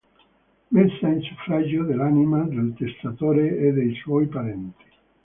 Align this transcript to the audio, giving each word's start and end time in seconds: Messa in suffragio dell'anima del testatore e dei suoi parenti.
Messa 0.71 1.09
in 1.09 1.21
suffragio 1.21 1.83
dell'anima 1.83 2.41
del 2.45 2.73
testatore 2.75 3.55
e 3.59 3.71
dei 3.71 3.93
suoi 3.93 4.25
parenti. 4.25 4.83